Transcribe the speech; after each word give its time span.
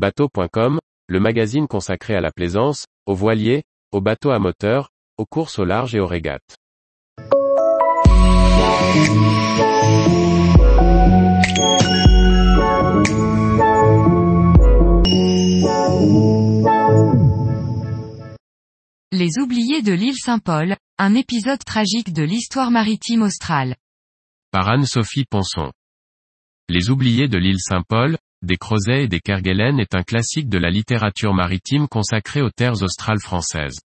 Bateau.com, 0.00 0.80
le 1.08 1.20
magazine 1.20 1.68
consacré 1.68 2.14
à 2.14 2.22
la 2.22 2.30
plaisance, 2.30 2.86
aux 3.04 3.14
voiliers, 3.14 3.64
aux 3.92 4.00
bateaux 4.00 4.30
à 4.30 4.38
moteur, 4.38 4.88
aux 5.18 5.26
courses 5.26 5.58
au 5.58 5.66
large 5.66 5.94
et 5.94 6.00
aux 6.00 6.06
régates. 6.06 6.56
Les 19.12 19.38
oubliés 19.38 19.82
de 19.82 19.92
l'île 19.92 20.16
Saint-Paul, 20.16 20.78
un 20.96 21.14
épisode 21.14 21.62
tragique 21.62 22.14
de 22.14 22.22
l'histoire 22.22 22.70
maritime 22.70 23.20
australe. 23.20 23.76
Par 24.50 24.66
Anne-Sophie 24.70 25.26
Ponson. 25.26 25.70
Les 26.70 26.88
oubliés 26.88 27.28
de 27.28 27.36
l'île 27.36 27.60
Saint-Paul, 27.60 28.16
des 28.42 28.56
Crozet 28.56 29.04
et 29.04 29.08
des 29.08 29.20
Kerguelen 29.20 29.78
est 29.78 29.94
un 29.94 30.02
classique 30.02 30.48
de 30.48 30.58
la 30.58 30.70
littérature 30.70 31.34
maritime 31.34 31.88
consacrée 31.88 32.42
aux 32.42 32.50
terres 32.50 32.82
australes 32.82 33.20
françaises. 33.20 33.78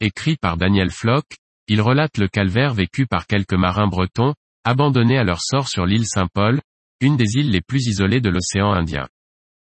Écrit 0.00 0.36
par 0.36 0.56
Daniel 0.56 0.90
Flock, 0.90 1.24
il 1.68 1.80
relate 1.80 2.18
le 2.18 2.28
calvaire 2.28 2.74
vécu 2.74 3.06
par 3.06 3.26
quelques 3.26 3.54
marins 3.54 3.86
bretons, 3.86 4.34
abandonnés 4.64 5.18
à 5.18 5.24
leur 5.24 5.40
sort 5.40 5.68
sur 5.68 5.86
l'île 5.86 6.06
Saint-Paul, 6.06 6.60
une 7.00 7.16
des 7.16 7.36
îles 7.36 7.50
les 7.50 7.60
plus 7.60 7.86
isolées 7.86 8.20
de 8.20 8.30
l'océan 8.30 8.72
Indien. 8.72 9.08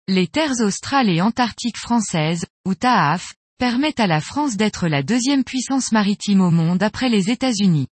Les 0.08 0.28
terres 0.28 0.60
australes 0.62 1.10
et 1.10 1.22
antarctiques 1.22 1.78
françaises, 1.78 2.46
ou 2.66 2.76
TAAF, 2.76 3.34
permettent 3.58 4.00
à 4.00 4.08
la 4.08 4.22
France 4.22 4.58
d'être 4.58 4.88
la 4.88 5.04
deuxième 5.04 5.44
puissance 5.44 5.92
maritime 5.92 6.42
au 6.42 6.52
monde 6.52 6.84
après 6.84 7.10
les 7.10 7.30
États-Unis. 7.30 7.88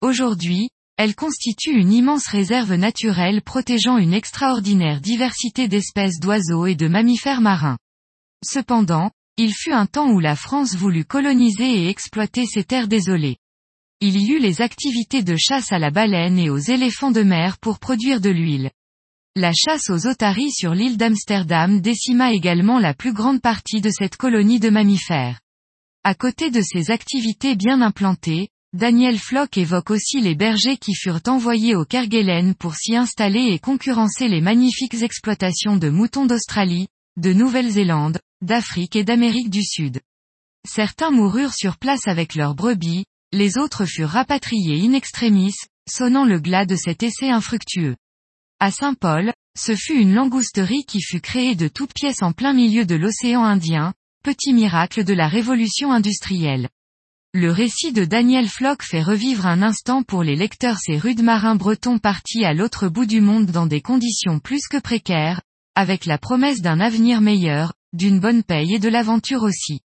Aujourd'hui, 0.00 0.70
elle 1.02 1.14
constitue 1.14 1.80
une 1.80 1.94
immense 1.94 2.26
réserve 2.26 2.74
naturelle 2.74 3.40
protégeant 3.40 3.96
une 3.96 4.12
extraordinaire 4.12 5.00
diversité 5.00 5.66
d'espèces 5.66 6.20
d'oiseaux 6.20 6.66
et 6.66 6.74
de 6.74 6.88
mammifères 6.88 7.40
marins. 7.40 7.78
Cependant, 8.44 9.10
il 9.38 9.54
fut 9.54 9.72
un 9.72 9.86
temps 9.86 10.10
où 10.10 10.20
la 10.20 10.36
France 10.36 10.74
voulut 10.74 11.06
coloniser 11.06 11.64
et 11.64 11.88
exploiter 11.88 12.44
ces 12.44 12.64
terres 12.64 12.86
désolées. 12.86 13.38
Il 14.02 14.20
y 14.20 14.32
eut 14.32 14.40
les 14.40 14.60
activités 14.60 15.22
de 15.22 15.36
chasse 15.38 15.72
à 15.72 15.78
la 15.78 15.90
baleine 15.90 16.38
et 16.38 16.50
aux 16.50 16.58
éléphants 16.58 17.12
de 17.12 17.22
mer 17.22 17.56
pour 17.56 17.78
produire 17.78 18.20
de 18.20 18.28
l'huile. 18.28 18.70
La 19.36 19.54
chasse 19.54 19.88
aux 19.88 20.06
otaries 20.06 20.52
sur 20.52 20.74
l'île 20.74 20.98
d'Amsterdam 20.98 21.80
décima 21.80 22.34
également 22.34 22.78
la 22.78 22.92
plus 22.92 23.14
grande 23.14 23.40
partie 23.40 23.80
de 23.80 23.88
cette 23.88 24.18
colonie 24.18 24.60
de 24.60 24.68
mammifères. 24.68 25.40
À 26.04 26.14
côté 26.14 26.50
de 26.50 26.60
ces 26.60 26.90
activités 26.90 27.56
bien 27.56 27.80
implantées, 27.80 28.50
Daniel 28.72 29.18
Flock 29.18 29.58
évoque 29.58 29.90
aussi 29.90 30.20
les 30.20 30.36
bergers 30.36 30.76
qui 30.76 30.94
furent 30.94 31.22
envoyés 31.26 31.74
au 31.74 31.84
Kerguelen 31.84 32.54
pour 32.54 32.76
s'y 32.76 32.94
installer 32.94 33.48
et 33.50 33.58
concurrencer 33.58 34.28
les 34.28 34.40
magnifiques 34.40 35.02
exploitations 35.02 35.76
de 35.76 35.88
moutons 35.88 36.24
d'Australie, 36.24 36.86
de 37.16 37.32
Nouvelle-Zélande, 37.32 38.20
d'Afrique 38.42 38.94
et 38.94 39.02
d'Amérique 39.02 39.50
du 39.50 39.64
Sud. 39.64 40.00
Certains 40.64 41.10
moururent 41.10 41.54
sur 41.54 41.78
place 41.78 42.06
avec 42.06 42.36
leurs 42.36 42.54
brebis, 42.54 43.06
les 43.32 43.58
autres 43.58 43.86
furent 43.86 44.10
rapatriés 44.10 44.86
in 44.86 44.92
extremis, 44.92 45.54
sonnant 45.88 46.24
le 46.24 46.38
glas 46.38 46.64
de 46.64 46.76
cet 46.76 47.02
essai 47.02 47.28
infructueux. 47.28 47.96
À 48.60 48.70
Saint-Paul, 48.70 49.32
ce 49.58 49.74
fut 49.74 50.00
une 50.00 50.14
langousterie 50.14 50.84
qui 50.86 51.02
fut 51.02 51.20
créée 51.20 51.56
de 51.56 51.66
toutes 51.66 51.92
pièces 51.92 52.22
en 52.22 52.30
plein 52.30 52.52
milieu 52.52 52.84
de 52.84 52.94
l'océan 52.94 53.42
Indien, 53.42 53.94
petit 54.22 54.52
miracle 54.52 55.02
de 55.02 55.12
la 55.12 55.26
révolution 55.26 55.90
industrielle. 55.90 56.68
Le 57.32 57.52
récit 57.52 57.92
de 57.92 58.04
Daniel 58.04 58.48
Flock 58.48 58.82
fait 58.82 59.02
revivre 59.02 59.46
un 59.46 59.62
instant 59.62 60.02
pour 60.02 60.24
les 60.24 60.34
lecteurs 60.34 60.78
ces 60.78 60.98
rudes 60.98 61.22
marins 61.22 61.54
bretons 61.54 62.00
partis 62.00 62.44
à 62.44 62.54
l'autre 62.54 62.88
bout 62.88 63.06
du 63.06 63.20
monde 63.20 63.46
dans 63.46 63.66
des 63.66 63.80
conditions 63.80 64.40
plus 64.40 64.66
que 64.66 64.78
précaires, 64.78 65.40
avec 65.76 66.06
la 66.06 66.18
promesse 66.18 66.60
d'un 66.60 66.80
avenir 66.80 67.20
meilleur, 67.20 67.72
d'une 67.92 68.18
bonne 68.18 68.42
paye 68.42 68.74
et 68.74 68.78
de 68.80 68.88
l'aventure 68.88 69.44
aussi. 69.44 69.78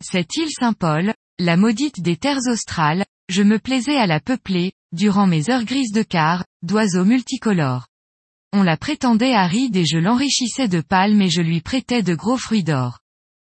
Cette 0.00 0.36
île 0.36 0.50
Saint-Paul, 0.50 1.12
la 1.40 1.56
maudite 1.56 2.02
des 2.02 2.16
terres 2.16 2.46
australes, 2.48 3.04
je 3.28 3.42
me 3.42 3.58
plaisais 3.58 3.96
à 3.96 4.06
la 4.06 4.20
peupler, 4.20 4.70
durant 4.92 5.26
mes 5.26 5.50
heures 5.50 5.64
grises 5.64 5.92
de 5.92 6.04
quart, 6.04 6.44
d'oiseaux 6.62 7.04
multicolores. 7.04 7.88
On 8.52 8.62
la 8.62 8.76
prétendait 8.76 9.34
aride 9.34 9.74
et 9.76 9.86
je 9.86 9.98
l'enrichissais 9.98 10.68
de 10.68 10.82
palmes 10.82 11.20
et 11.20 11.30
je 11.30 11.42
lui 11.42 11.60
prêtais 11.60 12.04
de 12.04 12.14
gros 12.14 12.36
fruits 12.36 12.62
d'or. 12.62 13.00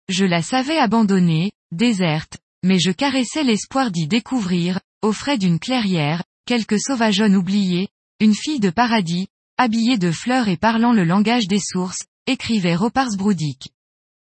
Je 0.08 0.24
la 0.24 0.42
savais 0.42 0.78
abandonnée, 0.78 1.52
déserte, 1.70 2.38
mais 2.62 2.78
je 2.78 2.90
caressais 2.90 3.44
l'espoir 3.44 3.90
d'y 3.90 4.06
découvrir, 4.06 4.80
au 5.02 5.12
frais 5.12 5.38
d'une 5.38 5.58
clairière, 5.58 6.22
quelques 6.46 6.80
sauvageonnes 6.80 7.36
oubliées, 7.36 7.88
une 8.20 8.34
fille 8.34 8.60
de 8.60 8.70
paradis, 8.70 9.28
habillée 9.56 9.98
de 9.98 10.10
fleurs 10.10 10.48
et 10.48 10.56
parlant 10.56 10.92
le 10.92 11.04
langage 11.04 11.46
des 11.46 11.60
sources, 11.60 12.04
écrivait 12.26 12.76
Ropars 12.76 13.16
Broudic. 13.16 13.70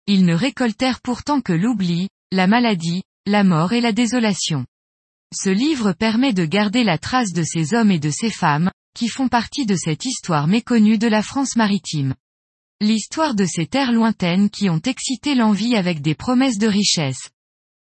Ils 0.08 0.26
ne 0.26 0.36
récoltèrent 0.36 1.02
pourtant 1.02 1.42
que 1.42 1.54
l'oubli, 1.54 2.10
la 2.32 2.48
maladie, 2.48 3.04
la 3.26 3.44
mort 3.44 3.74
et 3.74 3.82
la 3.82 3.94
désolation. 3.94 4.66
Ce 5.34 5.50
livre 5.50 5.94
permet 5.94 6.34
de 6.34 6.46
garder 6.46 6.84
la 6.84 6.98
trace 6.98 7.32
de 7.34 7.44
ces 7.44 7.74
hommes 7.74 7.92
et 7.92 8.00
de 8.00 8.10
ces 8.10 8.30
femmes, 8.30 8.72
qui 8.96 9.08
font 9.08 9.28
partie 9.28 9.66
de 9.66 9.76
cette 9.76 10.06
histoire 10.06 10.48
méconnue 10.48 10.98
de 10.98 11.08
la 11.08 11.24
France 11.24 11.56
maritime. 11.56 12.14
L'histoire 12.82 13.34
de 13.34 13.46
ces 13.46 13.66
terres 13.66 13.92
lointaines 13.92 14.50
qui 14.50 14.70
ont 14.70 14.82
excité 14.86 15.36
l'envie 15.36 15.76
avec 15.76 16.02
des 16.02 16.16
promesses 16.16 16.58
de 16.58 16.68
richesse. 16.68 17.30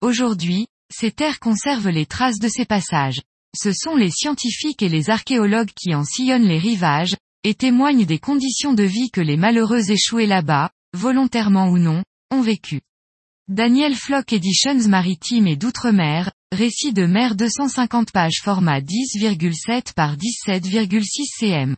Aujourd'hui, 0.02 0.66
ces 0.90 1.10
terres 1.10 1.40
conservent 1.40 1.90
les 1.90 2.06
traces 2.06 2.38
de 2.38 2.48
ces 2.48 2.64
passages. 2.64 3.20
Ce 3.54 3.72
sont 3.72 3.96
les 3.96 4.10
scientifiques 4.10 4.82
et 4.82 4.88
les 4.88 5.10
archéologues 5.10 5.72
qui 5.74 5.94
en 5.94 6.04
sillonnent 6.04 6.48
les 6.48 6.58
rivages, 6.58 7.16
et 7.44 7.54
témoignent 7.54 8.06
des 8.06 8.18
conditions 8.18 8.72
de 8.72 8.82
vie 8.82 9.10
que 9.10 9.20
les 9.20 9.36
malheureux 9.36 9.90
échoués 9.90 10.26
là-bas, 10.26 10.70
volontairement 10.94 11.68
ou 11.68 11.78
non, 11.78 12.02
ont 12.30 12.40
vécu. 12.40 12.80
Daniel 13.48 13.94
Flock 13.94 14.32
Editions 14.32 14.88
Maritime 14.88 15.46
et 15.46 15.56
d'Outre-mer, 15.56 16.32
récit 16.52 16.92
de 16.92 17.04
mer 17.04 17.34
250 17.34 18.12
pages 18.12 18.40
format 18.42 18.80
10,7 18.80 19.94
par 19.94 20.16
17,6 20.16 21.02
cm. 21.38 21.76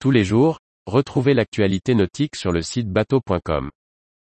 Tous 0.00 0.10
les 0.10 0.24
jours, 0.24 0.58
retrouvez 0.86 1.34
l'actualité 1.34 1.94
nautique 1.94 2.36
sur 2.36 2.50
le 2.50 2.62
site 2.62 2.88
bateau.com. 2.88 3.70